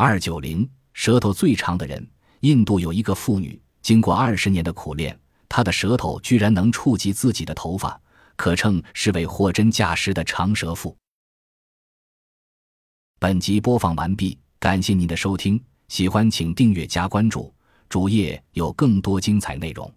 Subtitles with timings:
[0.00, 2.08] 二九零舌头最长的人
[2.42, 8.00] 印度有一个妇女经过二十年的苦练她的舌头居然能触及自己的头发
[8.36, 10.96] 可称是位货真价实的长舌妇。
[13.18, 17.52] 本集播放完毕感谢您的收听喜欢请订阅加关注
[17.88, 19.92] 主页有更多精彩内容。